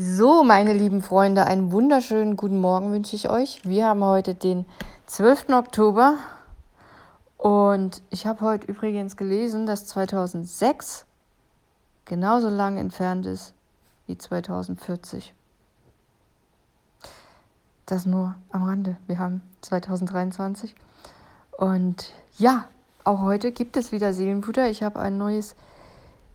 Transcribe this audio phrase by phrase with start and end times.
[0.00, 3.60] So, meine lieben Freunde, einen wunderschönen guten Morgen wünsche ich euch.
[3.64, 4.64] Wir haben heute den
[5.06, 5.48] 12.
[5.48, 6.18] Oktober
[7.36, 11.04] und ich habe heute übrigens gelesen, dass 2006
[12.04, 13.54] genauso lang entfernt ist
[14.06, 15.34] wie 2040.
[17.86, 18.98] Das nur am Rande.
[19.08, 20.76] Wir haben 2023
[21.56, 22.68] und ja,
[23.02, 24.70] auch heute gibt es wieder Seelenfutter.
[24.70, 25.56] Ich habe ein neues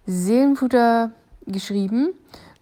[0.06, 1.12] Seelenfutter
[1.46, 2.14] geschrieben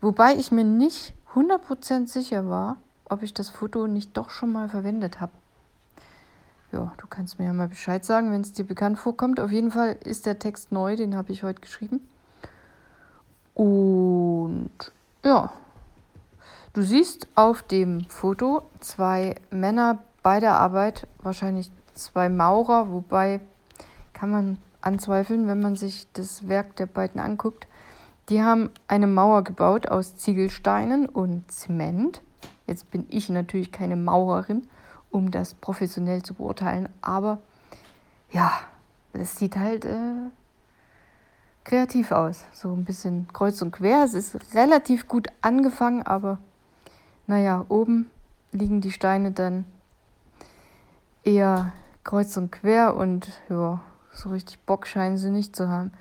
[0.02, 4.68] Wobei ich mir nicht 100% sicher war, ob ich das Foto nicht doch schon mal
[4.68, 5.32] verwendet habe.
[6.72, 9.40] Ja, du kannst mir ja mal Bescheid sagen, wenn es dir bekannt vorkommt.
[9.40, 12.02] Auf jeden Fall ist der Text neu, den habe ich heute geschrieben.
[13.54, 14.72] Und
[15.24, 15.54] ja,
[16.74, 23.40] du siehst auf dem Foto zwei Männer bei der Arbeit, wahrscheinlich zwei Maurer, wobei
[24.14, 27.68] kann man anzweifeln, wenn man sich das Werk der beiden anguckt.
[28.32, 32.22] Die haben eine Mauer gebaut aus Ziegelsteinen und Zement.
[32.66, 34.70] Jetzt bin ich natürlich keine Maurerin,
[35.10, 37.40] um das professionell zu beurteilen, aber
[38.32, 38.54] ja,
[39.12, 40.30] es sieht halt äh,
[41.66, 42.46] kreativ aus.
[42.54, 44.06] So ein bisschen kreuz und quer.
[44.06, 46.38] Es ist relativ gut angefangen, aber
[47.28, 48.10] naja, oben
[48.54, 49.66] liegen die Steine dann
[51.26, 51.74] eher
[52.06, 53.82] kreuz und quer und ja,
[54.14, 55.92] so richtig Bock scheinen sie nicht zu haben.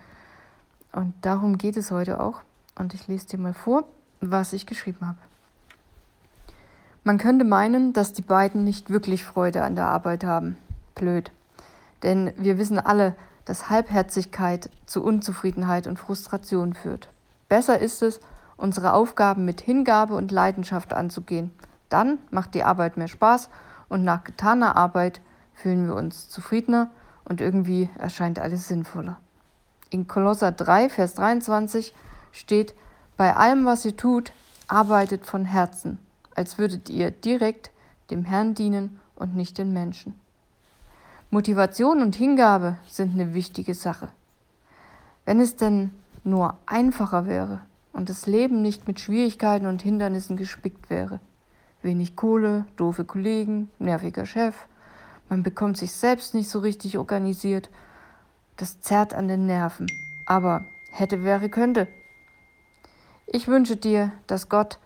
[0.93, 2.41] Und darum geht es heute auch.
[2.79, 3.85] Und ich lese dir mal vor,
[4.21, 5.19] was ich geschrieben habe.
[7.05, 10.59] Man könnte meinen, dass die beiden nicht wirklich Freude an der Arbeit haben.
[10.95, 11.33] Blöd.
[12.03, 17.09] Denn wir wissen alle, dass Halbherzigkeit zu Unzufriedenheit und Frustration führt.
[17.49, 18.21] Besser ist es,
[18.57, 21.51] unsere Aufgaben mit Hingabe und Leidenschaft anzugehen.
[21.89, 23.49] Dann macht die Arbeit mehr Spaß
[23.89, 25.21] und nach getaner Arbeit
[25.55, 26.91] fühlen wir uns zufriedener
[27.25, 29.19] und irgendwie erscheint alles sinnvoller.
[29.91, 31.93] In Kolosser 3, Vers 23
[32.31, 32.75] steht,
[33.17, 34.33] bei allem, was ihr tut,
[34.69, 35.99] arbeitet von Herzen,
[36.35, 37.73] als würdet ihr direkt
[38.11, 40.19] dem Herrn dienen und nicht den Menschen.
[41.31, 44.09] Motivation und Hingabe sind eine wichtige Sache.
[45.25, 45.91] Wenn es denn
[46.23, 47.61] nur einfacher wäre
[47.93, 51.21] und das Leben nicht mit Schwierigkeiten und Hindernissen gespickt wäre.
[51.83, 54.55] Wenig Kohle, doofe Kollegen, nerviger Chef,
[55.29, 57.71] man bekommt sich selbst nicht so richtig organisiert
[58.61, 59.87] das zerrt an den Nerven.
[60.27, 61.89] Aber hätte, wäre, könnte.
[63.27, 64.79] Ich wünsche dir, dass Gott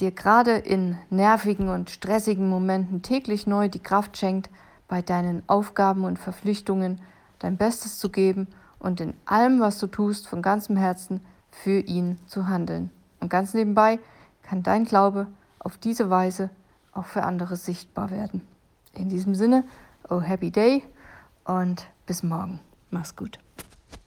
[0.00, 4.50] dir gerade in nervigen und stressigen Momenten täglich neu die Kraft schenkt,
[4.86, 7.00] bei deinen Aufgaben und Verpflichtungen
[7.38, 8.48] dein Bestes zu geben
[8.78, 11.20] und in allem, was du tust, von ganzem Herzen
[11.50, 12.90] für ihn zu handeln.
[13.20, 13.98] Und ganz nebenbei
[14.42, 15.26] kann dein Glaube
[15.58, 16.50] auf diese Weise
[16.92, 18.46] auch für andere sichtbar werden.
[18.94, 19.64] In diesem Sinne,
[20.08, 20.82] oh happy day
[21.44, 22.60] und bis morgen.
[22.90, 23.38] Mach's gut.